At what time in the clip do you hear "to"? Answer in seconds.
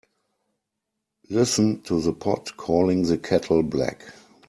1.83-2.01